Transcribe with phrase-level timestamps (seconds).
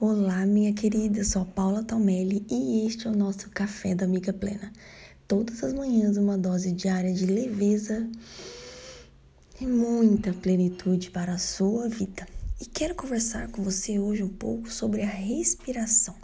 [0.00, 4.32] Olá, minha querida, sou a Paula Talmelli e este é o nosso Café da Amiga
[4.32, 4.72] Plena.
[5.26, 8.08] Todas as manhãs, uma dose diária de leveza
[9.60, 12.28] e muita plenitude para a sua vida.
[12.60, 16.14] E quero conversar com você hoje um pouco sobre a respiração.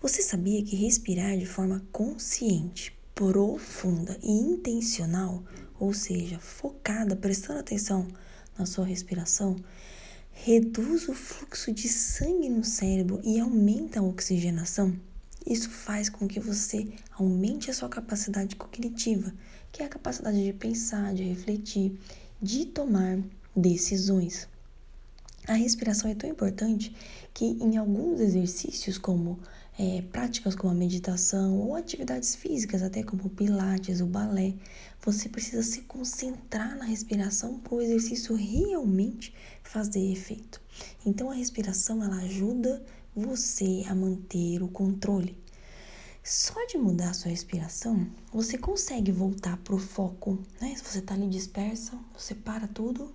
[0.00, 5.42] Você sabia que respirar de forma consciente, profunda e intencional,
[5.80, 8.06] ou seja, focada, prestando atenção
[8.56, 9.56] na sua respiração,
[10.34, 14.94] reduz o fluxo de sangue no cérebro e aumenta a oxigenação,
[15.46, 19.32] isso faz com que você aumente a sua capacidade cognitiva,
[19.70, 21.98] que é a capacidade de pensar, de refletir,
[22.40, 23.18] de tomar
[23.54, 24.48] decisões.
[25.46, 26.94] A respiração é tão importante
[27.34, 29.38] que em alguns exercícios, como
[29.78, 34.54] é, práticas como a meditação ou atividades físicas, até como o pilates, o balé,
[35.04, 40.62] você precisa se concentrar na respiração para o exercício realmente fazer efeito.
[41.04, 42.82] Então a respiração ela ajuda
[43.14, 45.36] você a manter o controle.
[46.22, 50.74] Só de mudar a sua respiração, você consegue voltar para o foco, né?
[50.74, 53.12] Se você está ali dispersa, você para tudo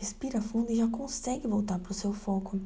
[0.00, 2.58] Respira fundo e já consegue voltar para o seu foco.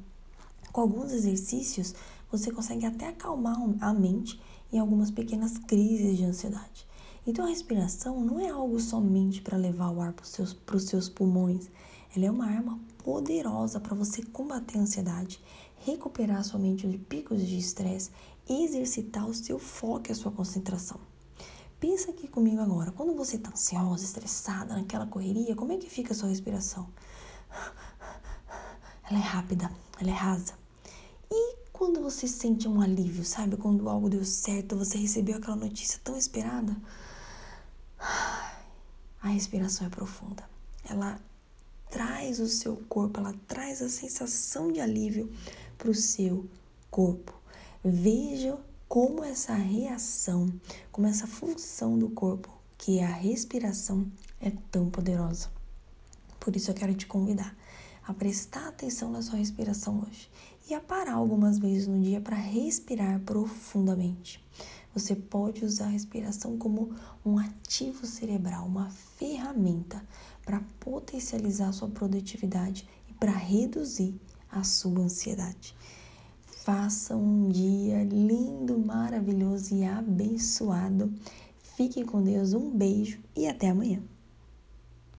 [0.71, 1.93] Com alguns exercícios,
[2.31, 4.41] você consegue até acalmar a mente
[4.73, 6.87] em algumas pequenas crises de ansiedade.
[7.27, 11.09] Então, a respiração não é algo somente para levar o ar para os seus, seus
[11.09, 11.69] pulmões,
[12.15, 15.43] ela é uma arma poderosa para você combater a ansiedade,
[15.85, 18.13] recuperar sua mente de picos de estresse
[18.49, 21.01] e exercitar o seu foco e a sua concentração.
[21.81, 26.13] Pensa aqui comigo agora, quando você está ansiosa, estressada, naquela correria, como é que fica
[26.13, 26.87] a sua respiração?
[29.09, 30.55] Ela é rápida, ela é rasa.
[31.31, 33.57] E quando você sente um alívio, sabe?
[33.57, 36.77] Quando algo deu certo, você recebeu aquela notícia tão esperada.
[39.21, 40.49] A respiração é profunda.
[40.89, 41.21] Ela
[41.91, 45.33] traz o seu corpo, ela traz a sensação de alívio
[45.79, 46.49] para o seu
[46.91, 47.33] corpo.
[47.85, 48.59] Veja
[48.89, 50.49] como essa reação,
[50.93, 52.49] como essa função do corpo,
[52.79, 55.49] que é a respiração, é tão poderosa.
[56.45, 57.57] Por isso eu quero te convidar
[58.07, 60.31] a prestar atenção na sua respiração hoje
[60.69, 64.45] e a parar algumas vezes no dia para respirar profundamente.
[64.93, 66.95] Você pode usar a respiração como
[67.25, 70.07] um ativo cerebral, uma ferramenta
[70.45, 74.15] para potencializar a sua produtividade e para reduzir
[74.51, 75.75] a sua ansiedade.
[76.63, 81.11] Faça um dia lindo, maravilhoso e abençoado.
[81.75, 84.03] Fique com Deus, um beijo e até amanhã.